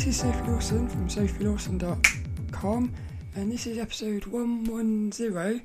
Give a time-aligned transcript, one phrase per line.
[0.00, 2.92] this is Sophie Lawson from sophielawson.com,
[3.36, 5.62] and this is episode 110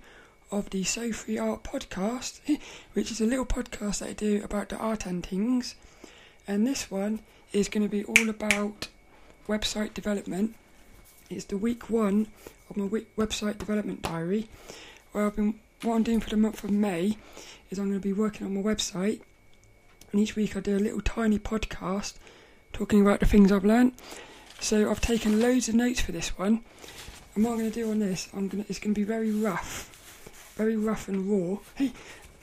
[0.52, 2.42] of the Sophie Art Podcast,
[2.94, 5.76] which is a little podcast that I do about the art and things.
[6.46, 7.22] And this one
[7.54, 8.90] is going to be all about
[9.48, 10.56] website development.
[11.30, 12.28] It's the week one
[12.70, 14.50] of my website development diary,
[15.14, 17.16] where I've been what I'm doing for the month of May
[17.70, 19.22] is I'm going to be working on my website,
[20.12, 22.16] and each week I do a little tiny podcast
[22.73, 23.94] talking about the things I've learned.
[24.59, 26.62] So I've taken loads of notes for this one,
[27.36, 29.05] and what I'm going to do on this, I'm going to, it's going to be
[29.05, 31.59] very rough, very rough and raw.
[31.76, 31.91] Hey,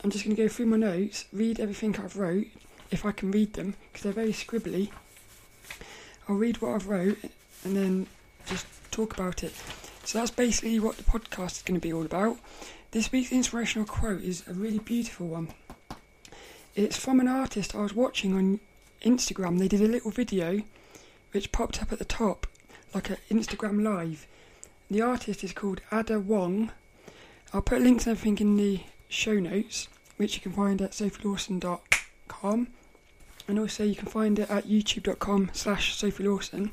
[0.05, 2.47] I'm just going to go through my notes, read everything I've wrote,
[2.91, 4.91] if I can read them, because they're very scribbly.
[6.29, 7.19] I'll read what I've wrote
[7.65, 8.07] and then
[8.47, 9.52] just talk about it.
[10.05, 12.38] So that's basically what the podcast is going to be all about.
[12.91, 15.49] This week's inspirational quote is a really beautiful one.
[16.74, 18.60] It's from an artist I was watching on
[19.02, 19.59] Instagram.
[19.59, 20.63] They did a little video
[21.33, 22.47] which popped up at the top
[22.95, 24.27] like an Instagram live.
[24.91, 26.71] The artist is called Ada Wong.
[27.52, 32.69] I'll put links and everything in the show notes, which you can find at sophielawson.com.
[33.49, 36.71] And also you can find it at youtube.com slash sophielawson.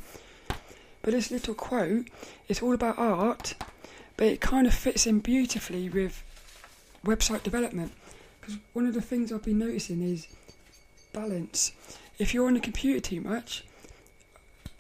[1.02, 2.08] But this little quote,
[2.48, 3.56] it's all about art
[4.20, 6.26] but it kind of fits in beautifully with
[7.06, 7.94] website development
[8.42, 10.28] because one of the things I've been noticing is
[11.14, 11.72] balance.
[12.18, 13.64] If you're on the computer too much,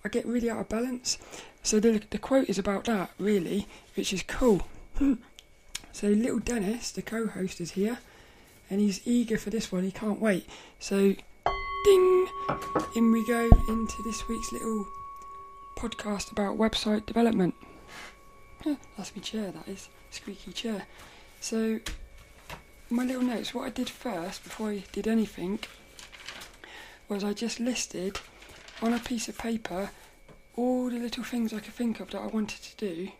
[0.03, 1.17] I get really out of balance.
[1.63, 4.67] So the the quote is about that really, which is cool.
[5.91, 7.99] so little Dennis, the co-host, is here,
[8.69, 9.83] and he's eager for this one.
[9.83, 10.47] He can't wait.
[10.79, 11.15] So,
[11.85, 12.27] ding,
[12.95, 14.87] in we go into this week's little
[15.77, 17.55] podcast about website development.
[18.97, 19.89] That's my chair, that is.
[20.11, 20.83] Squeaky chair.
[21.39, 21.79] So,
[22.89, 25.59] my little notes, what I did first, before I did anything,
[27.07, 28.19] was I just listed
[28.81, 29.89] on a piece of paper
[30.55, 33.11] all the little things I could think of that I wanted to do,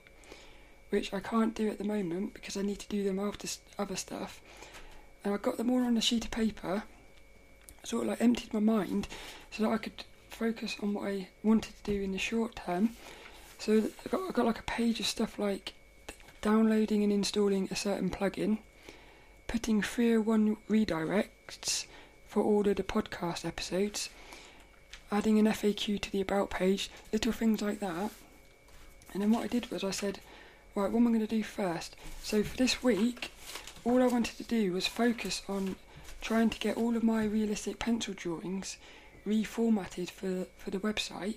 [0.90, 3.48] which I can't do at the moment because I need to do them after
[3.78, 4.42] other stuff.
[5.24, 6.84] And I got them all on a sheet of paper,
[7.84, 9.08] sort of like emptied my mind
[9.52, 12.96] so that I could focus on what I wanted to do in the short term
[13.60, 15.74] so I've got, I've got like a page of stuff like
[16.42, 18.60] downloading and installing a certain plugin,
[19.48, 21.86] putting 301 redirects
[22.26, 24.10] for all of the podcast episodes,
[25.12, 28.12] adding an FAQ to the about page, little things like that.
[29.14, 30.20] And then what I did was I said,
[30.76, 31.96] right, what am I going to do first?
[32.24, 33.32] So for this week,
[33.84, 35.76] all I wanted to do was focus on
[36.22, 38.78] trying to get all of my realistic pencil drawings
[39.26, 41.36] reformatted for for the website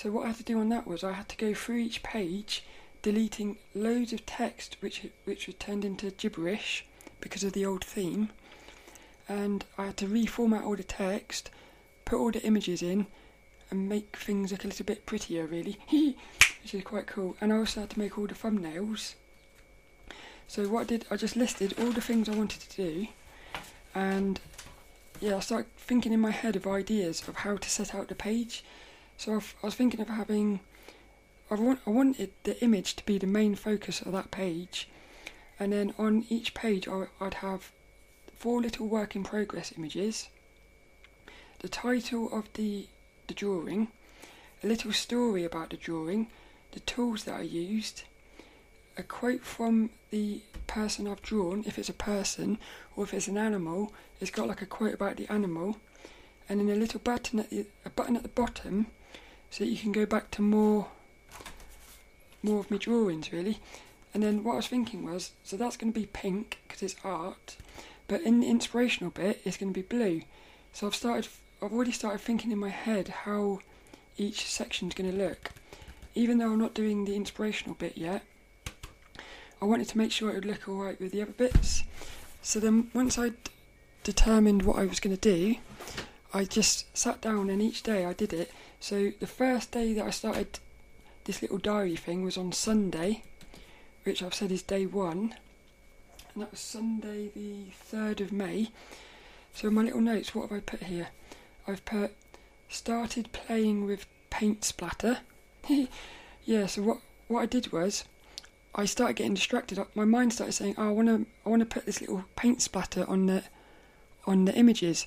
[0.00, 2.02] so what I had to do on that was I had to go through each
[2.02, 2.64] page,
[3.02, 6.86] deleting loads of text which which was turned into gibberish
[7.20, 8.30] because of the old theme,
[9.28, 11.50] and I had to reformat all the text,
[12.04, 13.06] put all the images in,
[13.70, 17.36] and make things look a little bit prettier, really, which is quite cool.
[17.40, 19.14] And I also had to make all the thumbnails.
[20.48, 23.06] So what I did, I just listed all the things I wanted to do,
[23.94, 24.40] and
[25.20, 28.14] yeah, I started thinking in my head of ideas of how to set out the
[28.14, 28.64] page.
[29.16, 30.60] So i was thinking of having,
[31.50, 34.88] I, want, I wanted the image to be the main focus of that page,
[35.58, 37.70] and then on each page I, I'd have
[38.34, 40.28] four little work in progress images,
[41.60, 42.86] the title of the,
[43.26, 43.88] the drawing,
[44.62, 46.28] a little story about the drawing,
[46.72, 48.02] the tools that I used,
[48.96, 52.58] a quote from the person I've drawn, if it's a person
[52.96, 55.78] or if it's an animal, it's got like a quote about the animal,
[56.48, 58.86] and then a little button at the a button at the bottom
[59.50, 60.88] so that you can go back to more
[62.42, 63.58] more of my drawings really.
[64.12, 66.96] And then what I was thinking was, so that's going to be pink because it's
[67.04, 67.56] art,
[68.08, 70.22] but in the inspirational bit it's going to be blue.
[70.72, 71.28] So I've started,
[71.62, 73.60] I've already started thinking in my head how
[74.16, 75.50] each section is going to look.
[76.14, 78.22] Even though I'm not doing the inspirational bit yet,
[79.60, 81.84] I wanted to make sure it would look alright with the other bits.
[82.42, 83.34] So then once I'd
[84.04, 85.56] determined what I was going to do,
[86.32, 90.06] I just sat down and each day I did it so the first day that
[90.06, 90.58] I started
[91.24, 93.22] this little diary thing was on Sunday,
[94.04, 95.34] which I've said is day one,
[96.32, 98.70] and that was Sunday the 3rd of May.
[99.52, 101.08] So my little notes, what have I put here?
[101.70, 102.12] I've put
[102.68, 105.18] started playing with paint splatter.
[106.44, 108.04] yeah, so what what I did was
[108.74, 109.78] I started getting distracted.
[109.94, 112.60] My mind started saying, "Oh, I want to I want to put this little paint
[112.60, 113.44] splatter on the
[114.26, 115.06] on the images."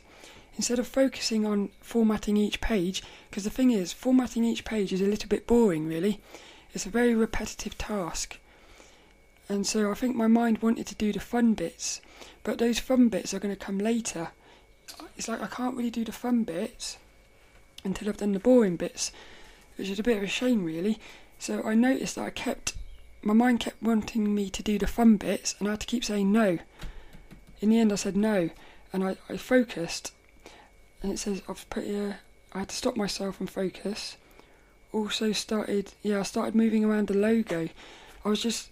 [0.56, 5.01] instead of focusing on formatting each page, because the thing is, formatting each page is
[5.01, 6.21] a little bit boring, really.
[6.74, 8.38] It's a very repetitive task.
[9.50, 12.01] And so I think my mind wanted to do the fun bits,
[12.44, 14.30] but those fun bits are going to come later.
[15.18, 16.98] It's like I can't really do the fun bits
[17.84, 19.12] until I've done the boring bits,
[19.78, 21.00] which is a bit of a shame, really.
[21.40, 22.74] So I noticed that I kept,
[23.22, 26.06] my mind kept wanting me to do the fun bits, and I had to keep
[26.06, 26.60] saying no.
[27.60, 28.50] In the end, I said no,
[28.92, 30.14] and I, I focused,
[31.02, 32.20] and it says I've put here,
[32.54, 34.18] I had to stop myself and focus.
[34.92, 37.70] Also started, yeah, I started moving around the logo.
[38.24, 38.70] I was just,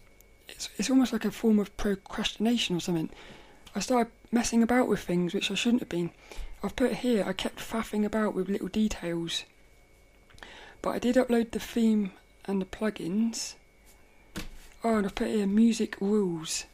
[0.47, 3.09] it's, it's almost like a form of procrastination or something.
[3.75, 6.11] I started messing about with things which I shouldn't have been.
[6.63, 9.45] I've put here, I kept faffing about with little details.
[10.81, 12.11] But I did upload the theme
[12.45, 13.55] and the plugins.
[14.83, 16.65] Oh, and I've put here music rules.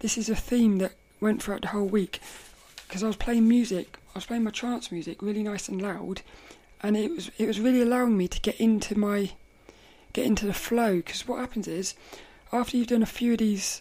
[0.00, 2.20] This is a theme that went throughout the whole week
[2.86, 3.98] because I was playing music.
[4.14, 6.22] I was playing my trance music really nice and loud,
[6.82, 9.30] and it was it was really allowing me to get into my
[10.12, 10.96] get into the flow.
[10.96, 11.94] Because what happens is,
[12.52, 13.80] after you've done a few of these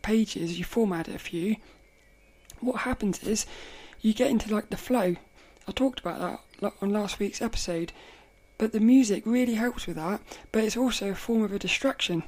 [0.00, 1.56] pages, you format a few.
[2.60, 3.46] What happens is
[4.00, 5.16] you get into like the flow.
[5.66, 7.92] I talked about that on last week's episode,
[8.56, 10.20] but the music really helps with that.
[10.52, 12.22] But it's also a form of a distraction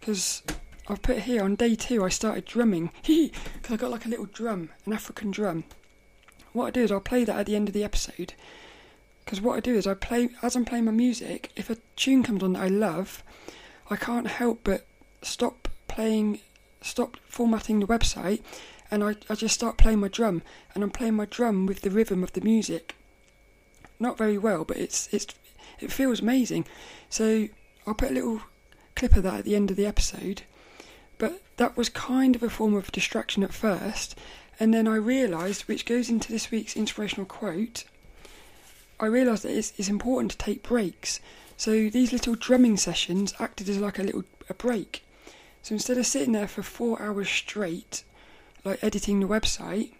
[0.00, 0.42] because
[0.88, 4.26] I've put here on day two I started drumming because I got like a little
[4.26, 5.64] drum, an African drum.
[6.52, 8.34] What I do is I'll play that at the end of the episode
[9.24, 11.52] because what I do is I play as I'm playing my music.
[11.54, 13.22] If a tune comes on that I love,
[13.88, 14.86] I can't help but
[15.22, 16.40] stop playing,
[16.80, 18.42] stop formatting the website,
[18.90, 20.42] and I, I just start playing my drum,
[20.74, 22.94] and I'm playing my drum with the rhythm of the music.
[23.98, 25.26] Not very well, but it's it's
[25.78, 26.66] it feels amazing.
[27.08, 27.48] So
[27.86, 28.42] I'll put a little
[28.96, 30.42] clip of that at the end of the episode.
[31.18, 34.18] But that was kind of a form of distraction at first,
[34.58, 37.84] and then I realised, which goes into this week's inspirational quote,
[38.98, 41.20] I realised that it's, it's important to take breaks.
[41.56, 45.04] So these little drumming sessions acted as like a little a break.
[45.62, 48.04] So instead of sitting there for four hours straight,
[48.64, 49.92] like editing the website,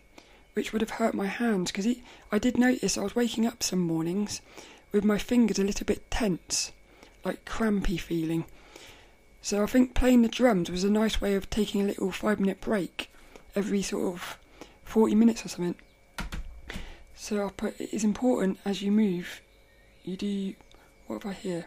[0.55, 1.87] which would have hurt my hands because
[2.33, 4.41] I did notice I was waking up some mornings
[4.93, 6.73] with my fingers a little bit tense,
[7.25, 8.45] like crampy feeling.
[9.43, 12.41] So I think playing the drums was a nice way of taking a little five
[12.41, 13.11] minute break
[13.57, 14.39] every sort of
[14.85, 15.77] 40 minutes or something.
[17.15, 19.41] So I put it is important as you move,
[20.05, 20.55] you do.
[21.07, 21.67] What have I here?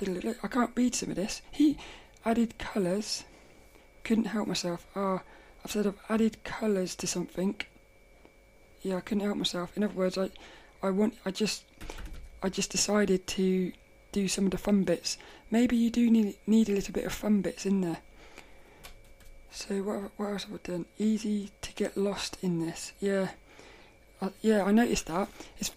[0.00, 1.42] I can't read some of this.
[1.50, 1.76] He
[2.24, 3.24] added colours.
[4.04, 4.86] Couldn't help myself.
[4.94, 5.22] Ah,
[5.64, 7.56] I've said I've added colours to something.
[8.82, 9.76] Yeah, I couldn't help myself.
[9.76, 10.30] In other words, I,
[10.82, 11.64] I want, I just,
[12.42, 13.72] I just decided to
[14.12, 15.18] do some of the fun bits.
[15.50, 17.98] Maybe you do need need a little bit of fun bits in there.
[19.50, 20.86] So what what else have I done?
[20.98, 22.92] Easy to get lost in this.
[23.00, 23.28] Yeah,
[24.20, 25.28] I, yeah, I noticed that.
[25.58, 25.70] It's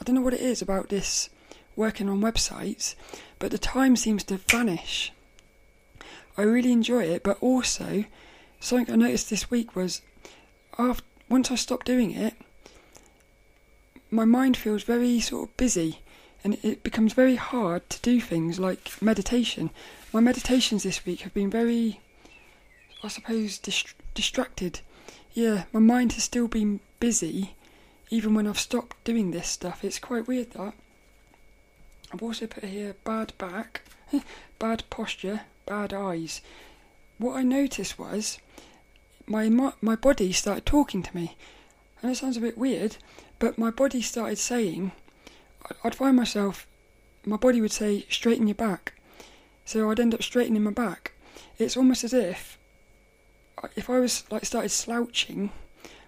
[0.00, 1.30] I don't know what it is about this
[1.74, 2.94] working on websites,
[3.38, 5.12] but the time seems to vanish.
[6.38, 8.04] I really enjoy it, but also
[8.66, 10.02] something I noticed this week was
[10.78, 12.34] after once I stop doing it,
[14.10, 16.00] my mind feels very sort of busy
[16.44, 19.70] and it becomes very hard to do things like meditation.
[20.12, 22.00] My meditations this week have been very,
[23.02, 24.80] I suppose, dist- distracted.
[25.32, 27.54] Yeah, my mind has still been busy
[28.10, 29.84] even when I've stopped doing this stuff.
[29.84, 30.74] It's quite weird that.
[32.12, 33.82] I've also put here bad back,
[34.58, 36.40] bad posture, bad eyes.
[37.18, 38.38] What I noticed was
[39.26, 39.48] my
[39.80, 41.36] my body started talking to me,
[42.00, 42.96] and it sounds a bit weird,
[43.38, 44.92] but my body started saying,
[45.82, 46.66] I'd find myself,
[47.24, 48.94] my body would say, straighten your back.
[49.64, 51.12] So I'd end up straightening my back.
[51.58, 52.58] It's almost as if,
[53.74, 55.50] if I was like started slouching,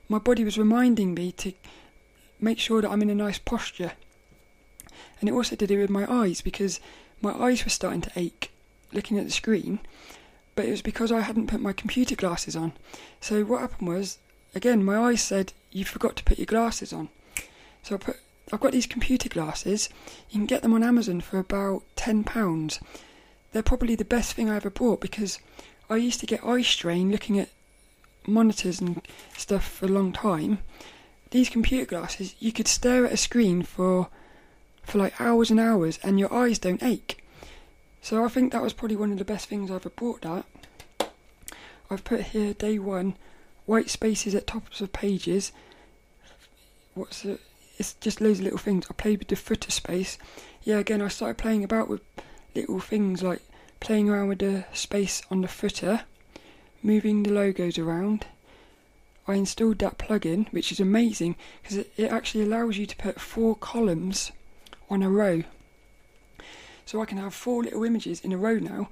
[0.09, 1.53] my body was reminding me to
[2.41, 3.93] make sure that I'm in a nice posture.
[5.21, 6.81] And it also did it with my eyes because
[7.21, 8.53] my eyes were starting to ache
[8.93, 9.81] looking at the screen,
[10.59, 12.73] but it was because I hadn't put my computer glasses on.
[13.21, 14.19] So what happened was,
[14.57, 17.11] again, my eyes said, You forgot to put your glasses on.
[17.85, 18.17] So I put
[18.53, 19.89] I've got these computer glasses.
[20.29, 22.83] You can get them on Amazon for about £10.
[23.53, 25.39] They're probably the best thing I ever bought because
[25.89, 27.51] I used to get eye strain looking at
[28.27, 29.01] monitors and
[29.37, 30.59] stuff for a long time.
[31.31, 34.09] These computer glasses, you could stare at a screen for
[34.83, 37.25] for like hours and hours and your eyes don't ache.
[38.01, 40.45] So I think that was probably one of the best things I ever bought that.
[41.91, 43.17] I've put here day one,
[43.67, 45.53] white spaces at tops of pages.
[46.95, 47.41] What's it?
[47.79, 48.87] it's just loads of little things.
[48.91, 50.19] I played with the footer space.
[50.63, 52.03] Yeah, again, I started playing about with
[52.55, 53.43] little things like
[53.81, 56.03] playing around with the space on the footer,
[56.83, 58.27] moving the logos around.
[59.29, 63.21] I installed that plugin, which is amazing because it, it actually allows you to put
[63.21, 64.33] four columns
[64.91, 65.45] on a row.
[66.89, 68.89] So I can have four little images in a row now.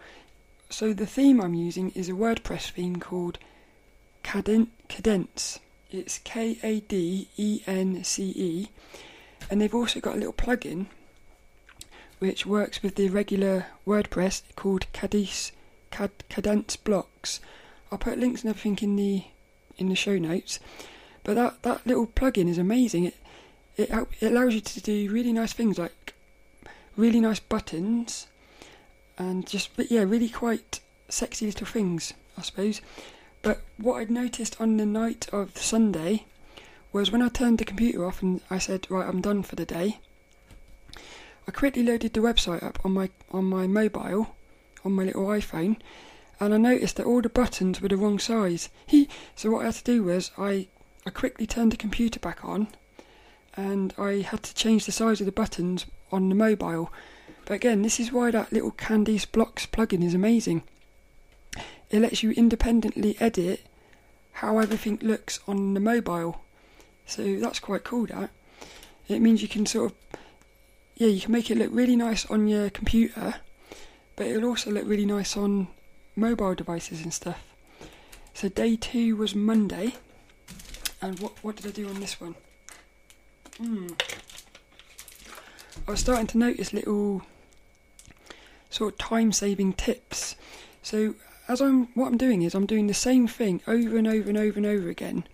[0.69, 3.39] So the theme I'm using is a WordPress theme called
[4.23, 5.61] Kadence.
[5.91, 8.69] It's K A D E N C E,
[9.51, 10.89] and they've also got a little plugin
[12.19, 15.53] which works with the regular WordPress called Cadice
[15.91, 17.41] Cad, Kadence Blocks.
[17.91, 19.25] I'll put links and everything in the
[19.79, 20.61] in the show notes.
[21.25, 23.07] But that, that little plugin is amazing.
[23.07, 23.17] It
[23.79, 26.06] it it allows you to do really nice things like
[26.97, 28.27] really nice buttons
[29.19, 32.81] and just but yeah really quite sexy little things I suppose.
[33.43, 36.25] But what I'd noticed on the night of Sunday
[36.93, 39.65] was when I turned the computer off and I said right I'm done for the
[39.65, 39.99] day.
[41.49, 44.35] I quickly loaded the website up on my on my mobile,
[44.85, 45.77] on my little iPhone,
[46.41, 48.69] and I noticed that all the buttons were the wrong size.
[48.85, 49.09] He.
[49.37, 50.69] so what I had to do was I
[51.07, 52.69] I quickly turned the computer back on,
[53.57, 56.93] and I had to change the size of the buttons on the mobile.
[57.45, 60.63] But again, this is why that little Kadence Blocks plugin is amazing.
[61.91, 63.61] It lets you independently edit
[64.33, 66.41] how everything looks on the mobile.
[67.07, 68.07] So that's quite cool.
[68.07, 68.31] That
[69.09, 69.97] it means you can sort of
[70.97, 73.35] yeah, you can make it look really nice on your computer,
[74.17, 75.69] but it'll also look really nice on
[76.17, 77.43] mobile devices and stuff.
[78.35, 79.95] So day two was Monday,
[81.01, 82.35] and what what did I do on this one?
[83.59, 83.89] Hmm.
[85.87, 87.23] I was starting to notice little
[88.71, 90.37] sort of time-saving tips.
[90.83, 91.15] So
[91.49, 94.39] as I'm what I'm doing is I'm doing the same thing over and over and
[94.39, 95.25] over and over again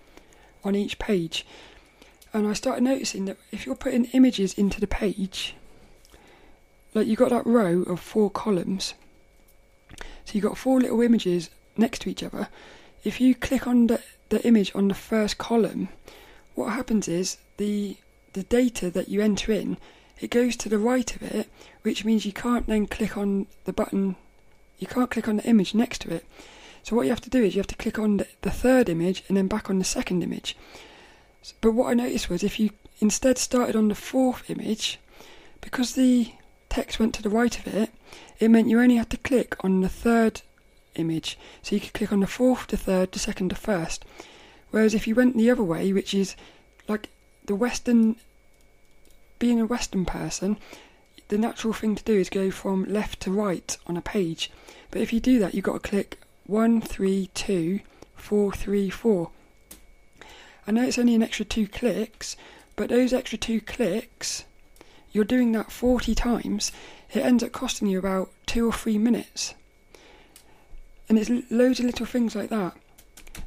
[0.63, 1.47] on each page
[2.35, 5.55] and I started noticing that if you're putting images into the page,
[6.95, 8.95] like you've got that row of four columns,
[10.25, 12.49] so you've got four little images next to each other.
[13.05, 15.89] If you click on the, the image on the first column,
[16.55, 17.97] what happens is the
[18.33, 19.77] the data that you enter in,
[20.23, 21.51] it goes to the right of it,
[21.83, 24.15] which means you can't then click on the button,
[24.79, 26.25] you can't click on the image next to it.
[26.85, 29.25] So what you have to do is you have to click on the, third image
[29.27, 30.57] and then back on the second image.
[31.61, 35.01] But what I noticed was if you instead started on the fourth image,
[35.61, 36.33] because the
[36.69, 37.91] text went to the right of it,
[38.39, 40.43] it meant you only had to click on the third
[40.95, 41.37] image.
[41.63, 44.05] So you could click on the fourth, the third, the second, the first.
[44.71, 46.37] Whereas if you went the other way, which is
[46.89, 47.09] like
[47.45, 48.17] the Western,
[49.43, 50.57] being a Western person,
[51.27, 54.53] the natural thing to do is go from left to right on a page.
[54.93, 57.81] But if you do that, you've got to click one, three, two,
[58.15, 59.33] four, three, four.
[60.65, 62.37] I know it's only an extra two clicks,
[62.77, 64.45] but those extra two clicks,
[65.11, 66.71] you're doing that 40 times,
[67.13, 69.55] it ends up costing you about two or three minutes.
[71.09, 72.77] And it's loads of little things like that.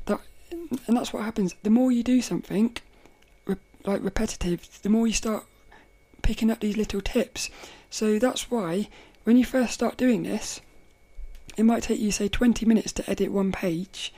[0.08, 0.20] That,
[0.52, 1.56] and that's what happens.
[1.64, 2.76] The more you do something,
[3.86, 5.46] like repetitive, the more you start
[6.26, 7.50] picking up these little tips.
[7.90, 8.90] So that's why
[9.24, 10.60] when you first start doing this,
[11.58, 14.14] it might take you say 20 minutes to edit one page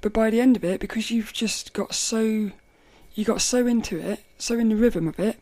[0.00, 2.50] but by the end of it, because you've just got so
[3.14, 5.40] you got so into it, so in the rhythm of it,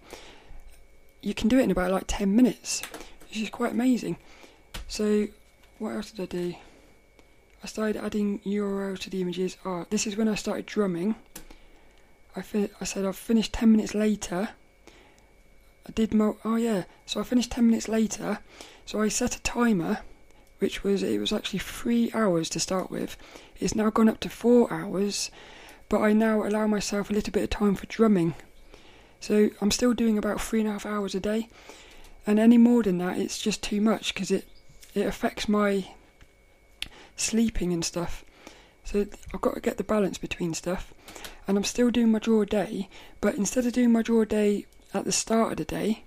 [1.20, 2.82] you can do it in about like ten minutes,
[3.28, 4.16] which is quite amazing.
[4.88, 5.28] So
[5.78, 6.54] what else did I do?
[7.62, 9.56] I started adding URL to the images.
[9.64, 11.16] Oh, this is when I started drumming.
[12.34, 12.42] I
[12.80, 14.50] I said I've finished ten minutes later.
[15.88, 18.40] I did mo- oh yeah, so I finished ten minutes later.
[18.84, 20.00] So I set a timer,
[20.58, 23.16] which was it was actually three hours to start with,
[23.58, 25.30] it's now gone up to four hours,
[25.88, 28.34] but I now allow myself a little bit of time for drumming.
[29.20, 31.48] So I'm still doing about three and a half hours a day,
[32.26, 34.46] and any more than that, it's just too much because it
[34.94, 35.88] it affects my
[37.16, 38.24] sleeping and stuff.
[38.84, 40.92] So I've got to get the balance between stuff,
[41.46, 42.88] and I'm still doing my draw day.
[43.20, 44.66] But instead of doing my draw a day
[44.96, 46.04] at the start of the day,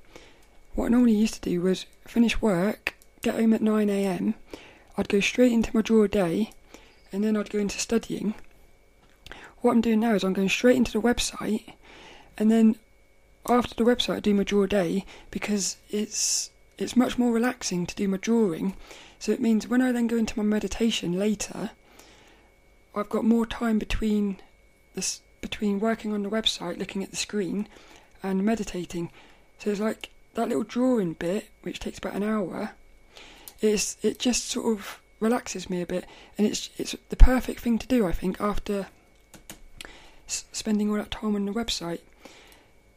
[0.75, 4.35] what I normally used to do was finish work, get home at 9 a.m.
[4.97, 6.51] I'd go straight into my draw day,
[7.11, 8.33] and then I'd go into studying.
[9.61, 11.73] What I'm doing now is I'm going straight into the website,
[12.37, 12.77] and then
[13.47, 17.95] after the website, I do my draw day because it's it's much more relaxing to
[17.95, 18.75] do my drawing.
[19.19, 21.71] So it means when I then go into my meditation later,
[22.95, 24.37] I've got more time between
[24.95, 27.67] this between working on the website, looking at the screen,
[28.23, 29.11] and meditating.
[29.59, 32.71] So it's like that little drawing bit, which takes about an hour.
[33.61, 36.05] It's it just sort of relaxes me a bit,
[36.37, 38.87] and it's it's the perfect thing to do, I think, after
[40.27, 41.99] s- spending all that time on the website.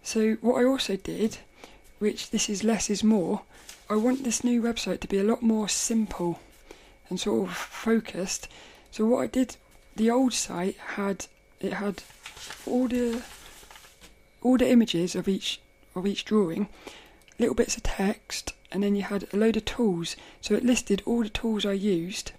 [0.02, 1.38] So what I also did,
[1.98, 3.42] which this is less is more,
[3.88, 6.40] I want this new website to be a lot more simple
[7.08, 8.48] and sort of focused.
[8.90, 9.56] So what I did,
[9.96, 11.26] the old site had
[11.60, 12.02] it had
[12.66, 13.22] all the
[14.42, 15.60] all the images of each
[15.94, 16.68] of each drawing,
[17.38, 20.16] little bits of text, and then you had a load of tools.
[20.40, 22.32] So it listed all the tools I used.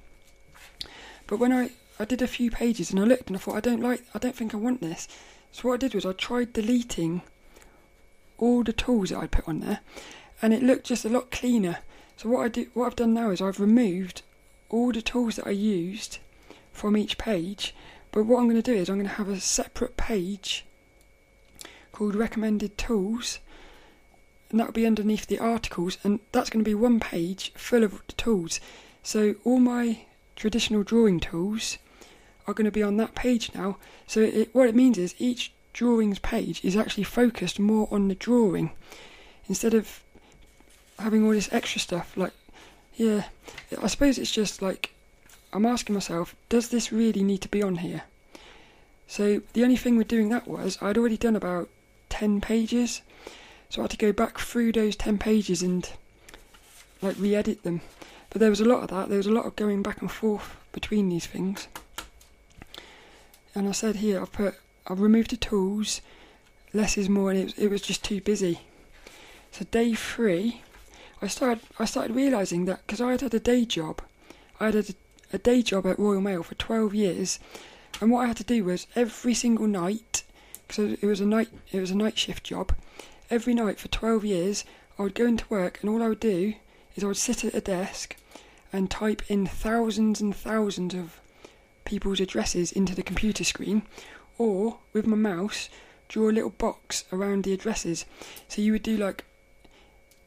[1.28, 3.60] But when I, I did a few pages and I looked and I thought I
[3.60, 5.08] don't like I don't think I want this.
[5.52, 7.22] So what I did was I tried deleting
[8.38, 9.80] all the tools that I put on there
[10.42, 11.78] and it looked just a lot cleaner.
[12.18, 14.24] So what I do, what I've done now is I've removed
[14.70, 16.18] all the tools that I used
[16.72, 17.74] from each page.
[18.12, 20.66] But what I'm going to do is I'm going to have a separate page
[21.94, 23.40] called recommended tools,
[24.50, 28.06] and that'll be underneath the articles, and that's going to be one page full of
[28.18, 28.60] tools.
[29.02, 30.00] So all my
[30.36, 31.78] traditional drawing tools
[32.46, 33.78] are going to be on that page now.
[34.08, 38.16] So it, what it means is each drawings page is actually focused more on the
[38.16, 38.72] drawing
[39.48, 40.04] instead of
[41.00, 42.16] having all this extra stuff.
[42.16, 42.34] Like,
[42.96, 43.26] yeah,
[43.82, 44.94] I suppose it's just like
[45.52, 48.04] I'm asking myself, does this really need to be on here?
[49.08, 51.70] So the only thing with doing that was I'd already done about
[52.14, 53.02] 10 pages,
[53.72, 55.90] so I had to go back through those 10 pages and
[57.02, 57.82] like re edit them.
[58.30, 60.12] But there was a lot of that, there was a lot of going back and
[60.12, 61.68] forth between these things.
[63.56, 64.54] And I said here, I've put,
[64.86, 66.02] I've removed the tools,
[66.72, 68.60] less is more, and it, it was just too busy.
[69.52, 70.62] So day three,
[71.20, 74.04] I started, I started realising that because I had had a day job,
[74.60, 74.84] I had a,
[75.34, 77.40] a day job at Royal Mail for 12 years,
[78.00, 80.24] and what I had to do was every single night,
[80.76, 82.74] because it was a night, it was a night shift job.
[83.30, 84.66] Every night for 12 years,
[84.98, 86.56] I would go into work, and all I would do
[86.96, 88.16] is I would sit at a desk
[88.72, 91.20] and type in thousands and thousands of
[91.86, 93.84] people's addresses into the computer screen,
[94.40, 95.70] or with my mouse,
[96.08, 98.06] draw a little box around the addresses.
[98.48, 99.26] So you would do like,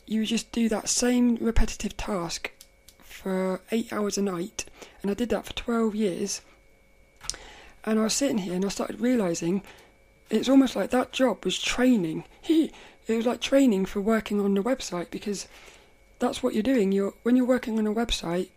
[0.07, 2.53] you would just do that same repetitive task
[3.03, 4.65] for eight hours a night,
[5.03, 6.41] and I did that for 12 years.
[7.83, 9.63] And I was sitting here and I started realizing
[10.31, 12.25] it's almost like that job was training.
[12.49, 12.73] it
[13.09, 15.47] was like training for working on the website because
[16.19, 16.93] that's what you're doing.
[16.93, 18.49] You're when you're working on a website,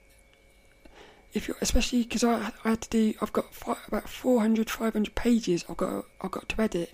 [1.34, 5.16] if you especially because I, I had to do I've got five, about 400 500
[5.16, 6.92] pages I've got I've got to edit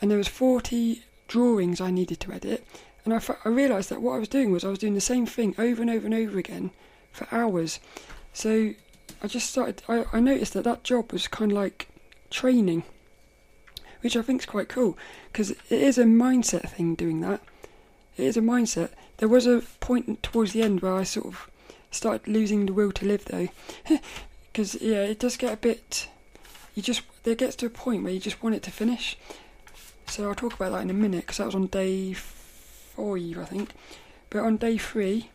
[0.00, 2.66] and there was 40 drawings I needed to edit
[3.04, 5.26] and I, I realised that what I was doing was I was doing the same
[5.26, 6.70] thing over and over and over again
[7.12, 7.80] for hours
[8.32, 8.72] so
[9.22, 11.88] I just started I, I noticed that that job was kind of like
[12.30, 12.82] training
[14.06, 14.96] which I think is quite cool
[15.30, 17.42] because it is a mindset thing doing that
[18.16, 21.50] it is a mindset there was a point towards the end where I sort of
[21.90, 23.48] started losing the will to live though,
[24.52, 26.08] because yeah, it does get a bit.
[26.74, 29.16] You just there gets to a point where you just want it to finish.
[30.06, 33.44] So I'll talk about that in a minute because that was on day five, I
[33.44, 33.70] think.
[34.30, 35.30] But on day three,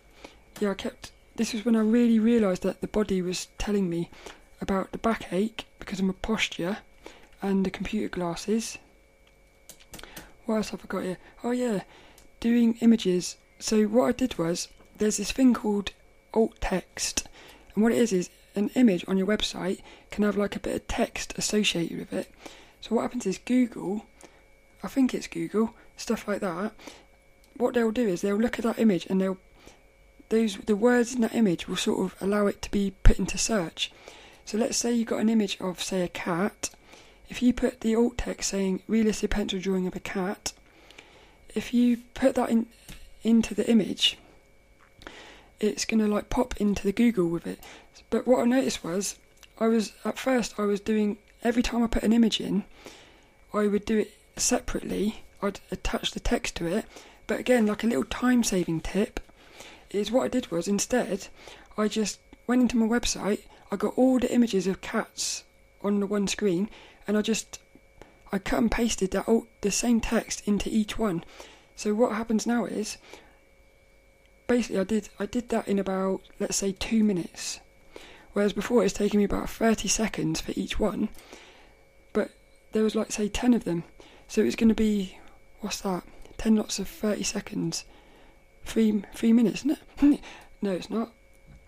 [0.60, 1.12] yeah, I kept.
[1.36, 4.10] This was when I really realised that the body was telling me
[4.60, 6.78] about the backache because of my posture
[7.41, 8.77] and the computer glasses.
[10.45, 11.17] What else have I got here?
[11.43, 11.82] Oh yeah,
[12.39, 13.38] doing images.
[13.60, 15.91] So what I did was there's this thing called
[16.34, 17.27] alt text.
[17.73, 20.75] And what it is is an image on your website can have like a bit
[20.75, 22.32] of text associated with it.
[22.82, 24.06] So what happens is Google,
[24.84, 26.73] I think it's Google, stuff like that.
[27.58, 29.38] What they'll do is they'll look at that image and they'll
[30.30, 33.38] those the words in that image will sort of allow it to be put into
[33.38, 33.91] search.
[34.45, 36.69] So let's say you got an image of say a cat.
[37.32, 40.52] If you put the alt text saying realistic pencil drawing of a cat,
[41.56, 42.67] if you put that in
[43.24, 44.17] into the image,
[45.62, 47.62] it's to like pop into the Google with it.
[48.10, 49.17] But what I noticed was,
[49.62, 52.65] I was at first I was doing every time I put an image in,
[53.54, 55.24] I would do it separately.
[55.41, 56.84] I'd attach the text to it.
[57.28, 59.22] But again, like a little time saving tip,
[59.89, 61.30] is what I did was instead,
[61.78, 63.44] I just went into my website.
[63.72, 65.46] I got all the images of cats
[65.82, 66.70] on the one screen,
[67.08, 67.60] and I just
[68.32, 71.24] I cut and pasted that all the same text into each one.
[71.76, 72.98] So what happens now is
[74.48, 77.60] basically I did I did that in about let's say two minutes,
[78.34, 81.10] whereas before it was taking me about thirty seconds for each one.
[82.14, 82.32] But
[82.72, 83.84] there was like say ten of them,
[84.28, 85.18] so it was going to be
[85.62, 86.04] what's that?
[86.38, 87.86] Ten lots of thirty seconds,
[88.66, 90.20] three three minutes, isn't it?
[90.62, 91.12] no, it's not.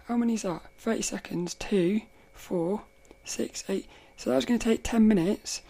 [0.07, 0.61] How many is that?
[0.77, 2.01] Thirty seconds, two,
[2.33, 2.81] four,
[3.23, 3.87] six, eight.
[4.17, 5.61] So that was going to take ten minutes.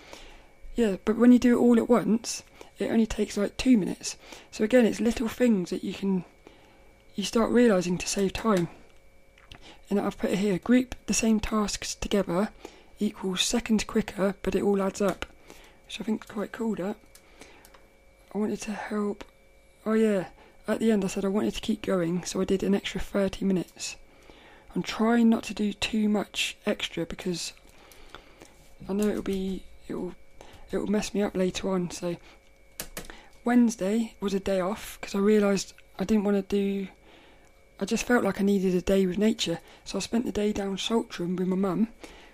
[0.75, 2.43] Yeah, but when you do it all at once,
[2.79, 4.17] it only takes like two minutes.
[4.51, 6.25] So again, it's little things that you can
[7.15, 8.69] you start realizing to save time.
[9.89, 12.49] And I've put here group the same tasks together
[12.99, 15.25] equals seconds quicker, but it all adds up,
[15.85, 16.75] which I think is quite cool.
[16.75, 16.95] That
[18.33, 19.23] I wanted to help.
[19.85, 20.27] Oh, yeah,
[20.67, 22.99] at the end I said I wanted to keep going, so I did an extra
[22.99, 23.95] 30 minutes.
[24.75, 27.53] I'm trying not to do too much extra because
[28.87, 30.13] I know it'll be it'll
[30.71, 31.91] it'll mess me up later on.
[31.91, 32.17] So
[33.45, 36.87] Wednesday was a day off because I realised I didn't want to do
[37.79, 40.53] I just felt like I needed a day with nature, so I spent the day
[40.53, 41.89] down Saltram with my mum,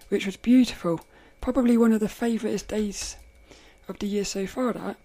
[0.09, 1.01] which was beautiful.
[1.41, 3.15] Probably one of the favouriteest days
[3.87, 4.73] of the year so far.
[4.73, 4.97] That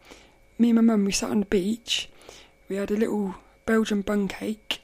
[0.59, 2.11] me and my mum we sat on the beach.
[2.69, 4.83] we had a little Belgian bun cake,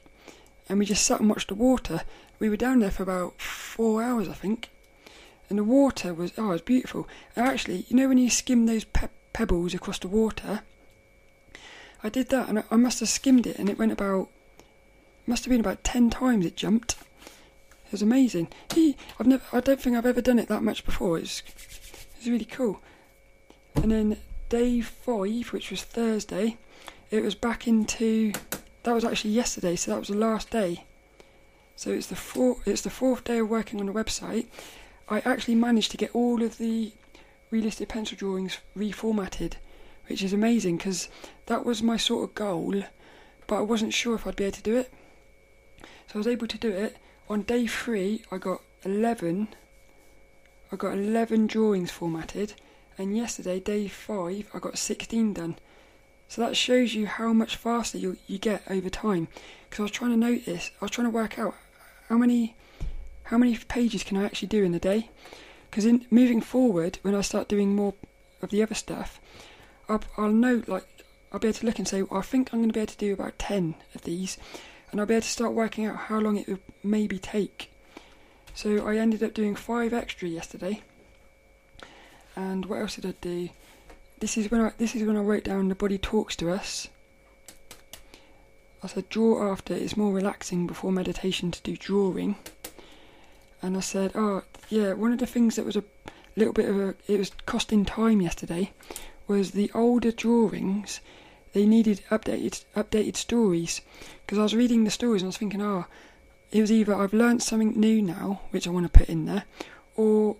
[0.67, 2.01] and we just sat and watched the water.
[2.39, 4.69] We were down there for about four hours, I think,
[5.51, 7.07] and the water was oh, it was beautiful.
[7.35, 10.61] And actually, you know when you skim those pe- pebbles across the water,
[12.03, 14.29] I did that, and I, I must have skimmed it, and it went about
[15.27, 16.95] must have been about ten times it jumped.
[17.85, 18.47] It was amazing.
[18.73, 21.19] He, I've never, I don't think I've ever done it that much before.
[21.19, 21.43] It's,
[22.17, 22.81] it's really cool.
[23.75, 24.17] And then
[24.49, 26.57] day five, which was Thursday,
[27.11, 28.31] it was back into.
[28.83, 30.85] That was actually yesterday, so that was the last day.
[31.75, 34.47] So it's the four, it's the fourth day of working on the website.
[35.11, 36.93] I actually managed to get all of the
[37.51, 39.55] realistic pencil drawings reformatted,
[40.07, 41.09] which is amazing because
[41.47, 42.81] that was my sort of goal,
[43.45, 44.93] but I wasn't sure if I'd be able to do it.
[46.07, 46.95] So I was able to do it.
[47.27, 49.49] On day three, I got 11.
[50.71, 52.53] I got 11 drawings formatted,
[52.97, 55.59] and yesterday, day five, I got 16 done.
[56.29, 59.27] So that shows you how much faster you you get over time.
[59.69, 61.55] Because I was trying to notice, I was trying to work out
[62.07, 62.55] how many
[63.31, 65.09] how many pages can I actually do in a day.
[65.69, 67.93] Because in moving forward, when I start doing more
[68.41, 69.21] of the other stuff,
[69.87, 70.85] I'll, I'll know like
[71.31, 72.91] I'll be able to look and say, well, I think I'm going to be able
[72.91, 74.37] to do about 10 of these,
[74.91, 77.71] and I'll be able to start working out how long it would maybe take.
[78.53, 80.81] So I ended up doing five extra yesterday.
[82.35, 83.49] And what else did I do?
[84.19, 86.89] This is when I this is when I wrote down the body talks to us.
[88.83, 92.35] I said draw after it's more relaxing before meditation to do drawing.
[93.61, 95.83] And I said, oh yeah, one of the things that was a
[96.35, 98.71] little bit of a it was costing time yesterday
[99.27, 101.01] was the older drawings
[101.53, 103.81] they needed updated updated stories
[104.25, 105.85] because I was reading the stories and I was thinking, oh,
[106.51, 109.43] it was either I've learnt something new now, which I want to put in there,
[109.95, 110.37] or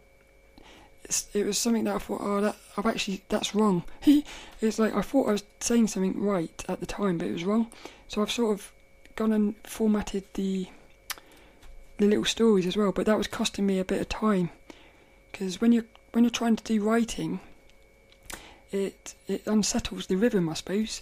[1.34, 3.84] it was something that I thought, oh, that I've actually that's wrong.
[4.62, 7.46] it's like I thought I was saying something right at the time, but it was
[7.46, 7.72] wrong.
[8.08, 8.72] So I've sort of
[9.16, 10.68] gone and formatted the
[12.02, 14.50] the little stories as well, but that was costing me a bit of time
[15.32, 17.40] because when you're when you're trying to do writing,
[18.72, 21.02] it it unsettles the rhythm, I suppose.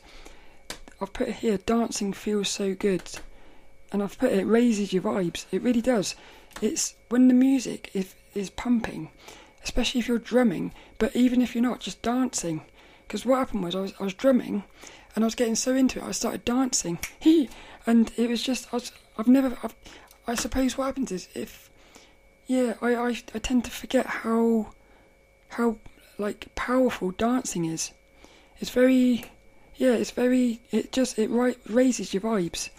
[1.02, 1.58] I've put it here.
[1.58, 3.04] Dancing feels so good,
[3.92, 5.46] and I've put it, it raises your vibes.
[5.52, 6.16] It really does.
[6.62, 9.10] It's when the music is is pumping,
[9.64, 12.62] especially if you're drumming, but even if you're not, just dancing.
[13.08, 14.64] Because what happened was I was I was drumming,
[15.16, 17.00] and I was getting so into it, I started dancing.
[17.88, 19.74] And it was just I was I've never I've,
[20.30, 21.70] I suppose what happens is if
[22.48, 24.74] yeah I, I I tend to forget how
[25.50, 25.78] how
[26.20, 27.92] like powerful dancing is.
[28.60, 29.26] It's very,
[29.78, 30.60] yeah, it's very.
[30.72, 32.70] It just it right raises your vibes.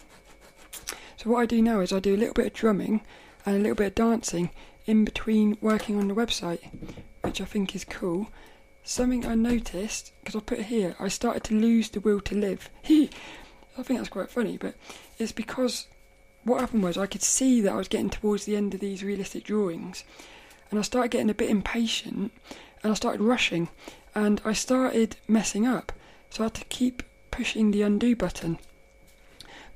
[1.17, 3.01] So what I do now is I do a little bit of drumming
[3.45, 4.51] and a little bit of dancing
[4.87, 6.61] in between working on the website,
[7.23, 8.29] which I think is cool.
[8.85, 12.35] Something I noticed because I put it here, I started to lose the will to
[12.35, 12.71] live.
[12.85, 14.75] I think that's quite funny, but
[15.19, 15.87] it's because
[16.45, 19.05] what happened was I could see that I was getting towards the end of these
[19.05, 20.05] realistic drawings,
[20.71, 22.33] and I started getting a bit impatient
[22.83, 23.69] and I started rushing
[24.15, 25.93] and I started messing up.
[26.31, 28.59] So I had to keep pushing the undo button.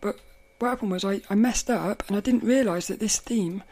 [0.01, 0.19] But
[0.59, 3.63] what happened was I, I messed up and I didn't realise that this theme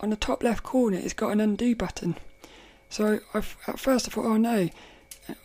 [0.00, 2.16] on the top left corner has got an undo button.
[2.88, 4.68] So I, at first I thought, oh no,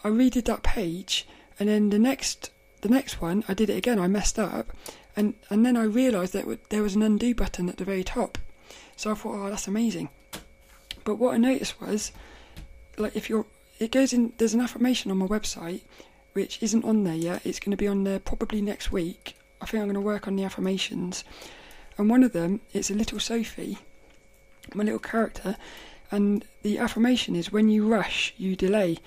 [0.03, 1.27] I redid that page
[1.59, 2.49] and then the next
[2.81, 3.99] the next one I did it again.
[3.99, 4.71] I messed up
[5.15, 8.37] and and then I realised that there was an undo button at the very top.
[8.95, 10.09] So I thought, oh, that's amazing.
[11.03, 12.11] But what I noticed was
[12.97, 13.45] like if you're
[13.79, 15.81] it goes in there's an affirmation on my website
[16.33, 17.45] which isn't on there yet.
[17.45, 19.35] It's going to be on there probably next week.
[19.61, 21.23] I think i'm going to work on the affirmations.
[21.97, 23.77] And one of them it's a little sophie
[24.73, 25.57] my little character.
[26.11, 28.97] And the affirmation is when you rush you delay.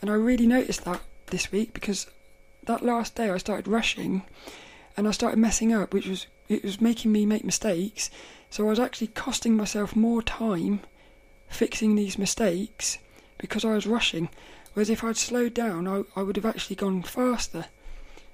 [0.00, 2.06] And i really noticed that this week because
[2.64, 4.22] that last day i started rushing
[4.96, 8.10] and i started messing up which was it was making me make mistakes
[8.50, 10.80] so i was actually costing myself more time
[11.48, 12.98] fixing these mistakes
[13.38, 14.28] because I was rushing.
[14.74, 17.66] Whereas if I'd slowed down, I, I would have actually gone faster.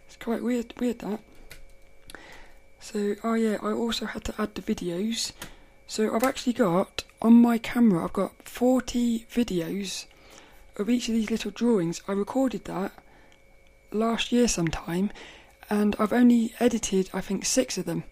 [0.07, 1.21] It's quite weird, weird that.
[2.81, 5.33] So, oh yeah, I also had to add the videos.
[5.87, 10.07] So I've actually got on my camera, I've got 40 videos
[10.77, 12.03] of each of these little drawings.
[12.09, 12.93] I recorded that
[13.93, 15.13] last year sometime,
[15.73, 18.05] and I've only edited, I think, six of them.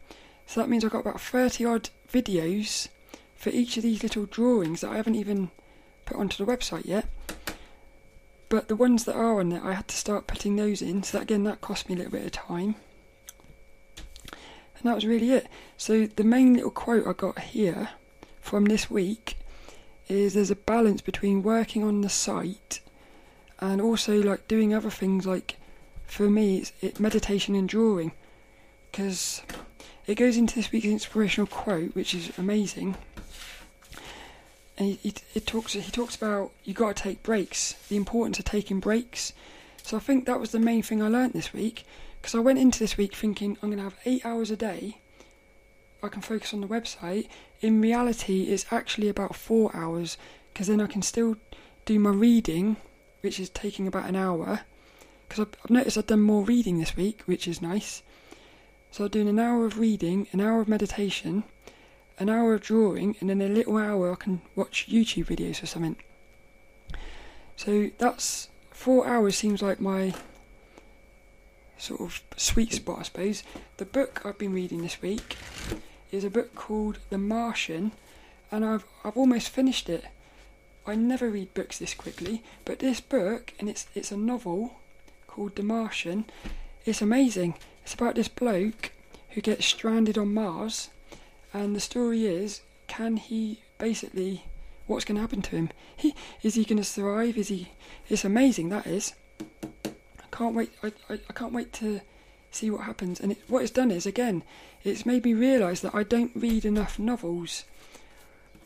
[0.46, 2.88] So that means I've got about 30 odd videos
[3.34, 5.50] for each of these little drawings that I haven't even
[6.06, 7.06] put onto the website yet.
[8.48, 11.02] But the ones that are on there, I had to start putting those in.
[11.02, 12.76] So that, again, that cost me a little bit of time.
[14.32, 15.46] And that was really it.
[15.76, 17.90] So the main little quote I got here
[18.40, 19.36] from this week
[20.08, 22.80] is there's a balance between working on the site
[23.58, 25.56] and also like doing other things like
[26.10, 28.12] for me, it's it, meditation and drawing,
[28.90, 29.42] because
[30.06, 32.96] it goes into this week's inspirational quote, which is amazing.
[34.76, 38.38] And he, he, it talks he talks about you got to take breaks, the importance
[38.38, 39.32] of taking breaks.
[39.82, 41.84] So I think that was the main thing I learnt this week,
[42.20, 44.98] because I went into this week thinking I'm going to have eight hours a day.
[46.02, 47.28] I can focus on the website.
[47.60, 50.16] In reality, it's actually about four hours,
[50.52, 51.36] because then I can still
[51.84, 52.76] do my reading,
[53.20, 54.60] which is taking about an hour.
[55.30, 58.02] Because I've, I've noticed I've done more reading this week, which is nice.
[58.90, 61.44] So I'm doing an hour of reading, an hour of meditation,
[62.18, 65.66] an hour of drawing, and then a little hour I can watch YouTube videos or
[65.66, 65.94] something.
[67.54, 70.14] So that's four hours seems like my
[71.78, 73.44] sort of sweet spot, I suppose.
[73.76, 75.36] The book I've been reading this week
[76.10, 77.92] is a book called The Martian,
[78.50, 80.06] and I've I've almost finished it.
[80.88, 84.79] I never read books this quickly, but this book, and it's it's a novel
[85.30, 86.24] called The Martian.
[86.84, 87.54] It's amazing.
[87.84, 88.92] It's about this bloke
[89.30, 90.90] who gets stranded on Mars,
[91.54, 94.44] and the story is can he basically
[94.86, 95.70] what's going to happen to him?
[95.96, 97.38] He, is he going to survive?
[97.38, 97.68] Is he?
[98.08, 98.70] It's amazing.
[98.70, 99.14] That is.
[99.84, 100.72] I can't wait.
[100.82, 102.00] I, I, I can't wait to
[102.50, 103.20] see what happens.
[103.20, 104.42] And it, what it's done is again,
[104.82, 107.64] it's made me realise that I don't read enough novels.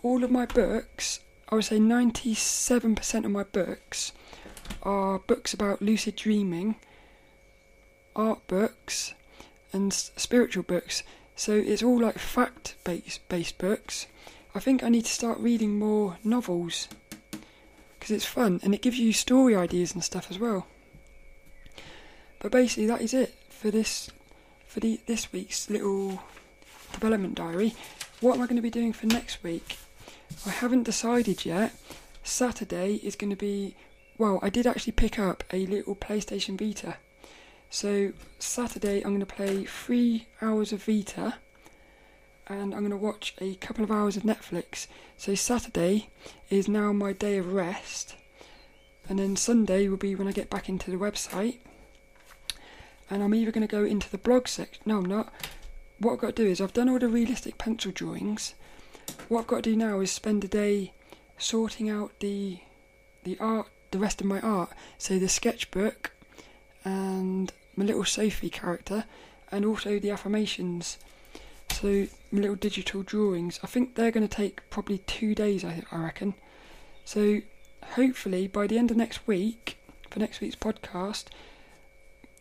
[0.03, 4.13] All of my books, I would say ninety-seven percent of my books,
[4.83, 6.77] are books about lucid dreaming
[8.17, 9.15] art books
[9.73, 11.03] and spiritual books.
[11.37, 14.07] So it's all like fact based based books.
[14.55, 16.89] I think I need to start reading more novels
[17.99, 20.67] because it's fun and it gives you story ideas and stuff as well.
[22.39, 24.11] But basically, that is it for this
[24.67, 26.23] for the this week's little
[26.93, 27.75] development diary.
[28.21, 29.79] What am I going to be doing for next week?
[30.47, 31.75] I haven't decided yet.
[32.23, 33.75] Saturday is going to be
[34.19, 34.39] well.
[34.43, 36.97] I did actually pick up a little PlayStation Vita
[37.75, 41.35] so Saturday I'm going to play three hours of Vita
[42.47, 44.87] and I'm going to watch a couple of hours of Netflix.
[45.17, 46.09] So Saturday
[46.51, 48.15] is now my day of rest,
[49.09, 51.59] and then Sunday will be when I get back into the website.
[53.11, 54.83] And I'm either going to go into the blog section.
[54.87, 55.33] No, I'm not.
[55.99, 58.55] What I've got to do is I've done all the realistic pencil drawings.
[59.29, 60.93] What I've got to do now is spend a day
[61.39, 62.61] sorting out the
[63.25, 64.71] the art, the rest of my art.
[64.99, 66.11] So the sketchbook
[66.85, 69.05] and my little Sophie character,
[69.53, 70.99] and also the affirmations.
[71.71, 73.61] So my little digital drawings.
[73.63, 75.65] I think they're going to take probably two days.
[75.65, 76.35] I, I reckon.
[77.05, 77.41] So
[77.93, 79.79] hopefully by the end of next week,
[80.11, 81.27] for next week's podcast,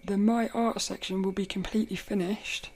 [0.04, 2.72] the my art section will be completely finished.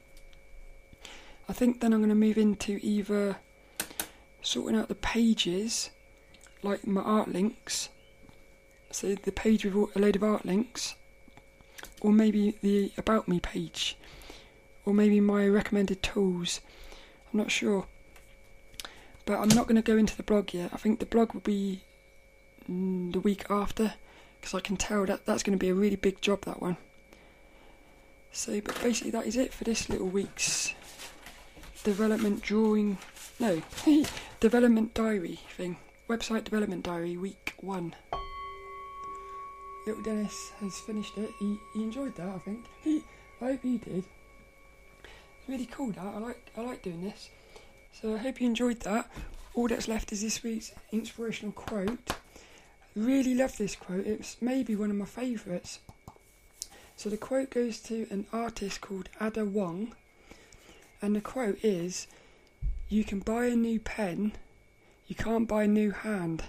[1.50, 3.38] I think then I'm going to move into either
[4.44, 5.90] sorting out the pages,
[6.62, 7.90] like my art links.
[8.92, 10.96] So the page with a load of art links,
[12.02, 13.98] or maybe the About Me page,
[14.86, 16.62] or maybe my recommended tools.
[17.32, 17.86] I'm not sure.
[19.26, 20.72] But I'm not going to go into the blog yet.
[20.74, 21.82] I think the blog will be
[22.70, 23.94] mm, the week after,
[24.40, 26.78] because I can tell that that's going to be a really big job, that one.
[28.32, 30.74] So, but basically, that is it for this little week's
[31.84, 33.00] development drawing.
[33.40, 33.62] No,
[34.40, 35.78] development diary thing.
[36.10, 37.94] Website development diary, week one
[39.88, 41.32] little Dennis has finished it.
[41.40, 42.66] He, he enjoyed that, I think.
[42.84, 43.04] He,
[43.42, 44.04] I hope you did.
[45.04, 46.00] It's really cool that.
[46.00, 47.30] I like I like doing this.
[47.94, 49.10] So I hope you enjoyed that.
[49.54, 52.12] All that's left is this week's inspirational quote.
[52.96, 54.06] Really love this quote.
[54.06, 55.80] It's maybe one of my favourites.
[56.98, 59.96] So the quote goes to an artist called Ada Wong,
[61.02, 62.08] and the quote is,
[62.90, 64.34] "You can buy a new pen,
[65.08, 66.44] you can't buy a new hand.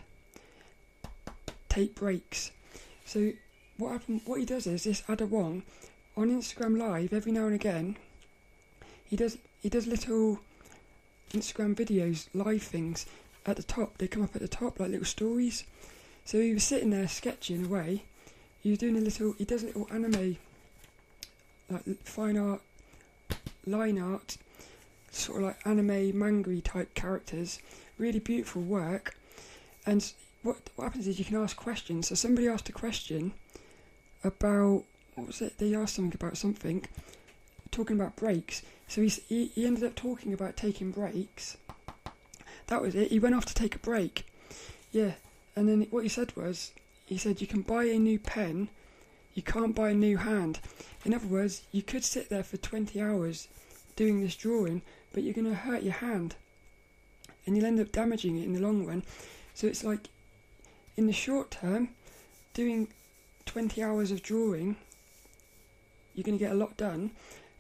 [1.68, 2.50] Take breaks."
[3.08, 3.32] So
[3.78, 4.20] what happened?
[4.26, 5.62] What he does is this Ada Wong
[6.14, 7.96] on Instagram Live every now and again.
[9.06, 10.40] He does he does little
[11.32, 13.06] Instagram videos, live things
[13.46, 13.96] at the top.
[13.96, 15.64] They come up at the top like little stories.
[16.26, 18.02] So he was sitting there sketching away.
[18.60, 19.32] He was doing a little.
[19.38, 20.36] He does a little anime,
[21.70, 22.60] like fine art,
[23.64, 24.36] line art,
[25.10, 27.58] sort of like anime manga type characters.
[27.96, 29.16] Really beautiful work,
[29.86, 30.12] and
[30.42, 32.08] what what happens is you can ask questions.
[32.08, 33.32] So somebody asked a question
[34.24, 35.58] about what was it?
[35.58, 36.86] They asked something about something,
[37.70, 38.62] talking about breaks.
[38.86, 39.08] So he
[39.54, 41.56] he, ended up talking about taking breaks.
[42.68, 43.10] That was it.
[43.10, 44.26] He went off to take a break.
[44.92, 45.12] Yeah,
[45.56, 46.72] and then what he said was,
[47.04, 48.68] he said you can buy a new pen,
[49.34, 50.60] you can't buy a new hand.
[51.04, 53.48] In other words, you could sit there for 20 hours
[53.96, 56.36] doing this drawing, but you're going to hurt your hand,
[57.44, 59.02] and you'll end up damaging it in the long run.
[59.54, 60.08] So it's like
[60.98, 61.90] in the short term,
[62.52, 62.88] doing
[63.46, 64.76] 20 hours of drawing
[66.18, 67.12] you're going to get a lot done.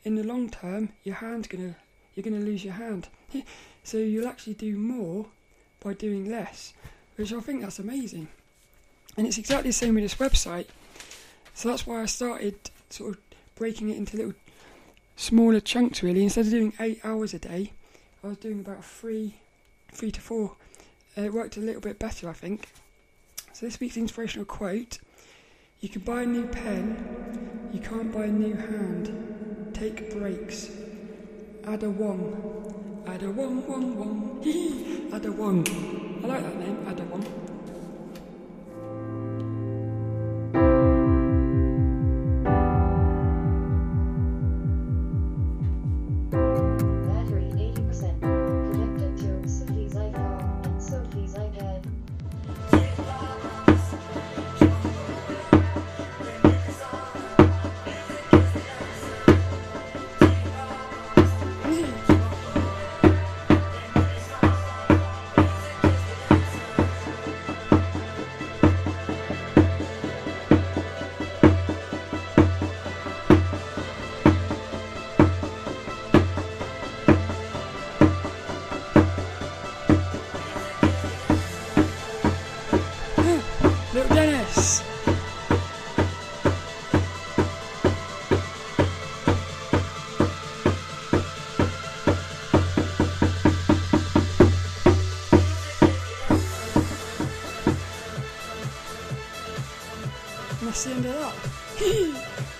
[0.02, 1.76] In the long term, your hand's going to
[2.14, 3.08] you're going to lose your hand.
[3.84, 5.26] so you'll actually do more
[5.78, 6.72] by doing less,
[7.14, 8.26] which I think that's amazing.
[9.16, 10.66] And it's exactly the same with this website.
[11.54, 12.56] So that's why I started
[12.90, 13.20] sort of
[13.54, 14.34] breaking it into little
[15.14, 16.24] smaller chunks really.
[16.24, 17.72] Instead of doing eight hours a day,
[18.24, 19.36] I was doing about three,
[19.92, 20.56] three to four.
[21.16, 22.70] Uh, it worked a little bit better, I think.
[23.58, 25.00] So this week's inspirational quote:
[25.80, 29.74] "You can buy a new pen, you can't buy a new hand.
[29.74, 30.70] Take breaks.
[31.66, 33.02] Ada Wong.
[33.08, 34.40] Ada Wong Wong Wong.
[34.44, 35.66] Hee Ada Wong.
[36.22, 37.47] I like that name, Ada Wong.